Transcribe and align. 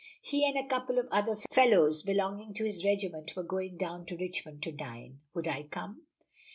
"He 0.23 0.47
and 0.47 0.57
a 0.57 0.67
couple 0.67 0.97
of 0.97 1.07
other 1.11 1.35
fellows 1.53 2.01
belonging 2.01 2.55
to 2.55 2.63
his 2.65 2.83
regiment 2.83 3.35
were 3.35 3.43
going 3.43 3.77
down 3.77 4.07
to 4.07 4.17
Richmond 4.17 4.63
to 4.63 4.71
dine. 4.71 5.19
Would 5.35 5.47
I 5.47 5.61
come? 5.67 6.07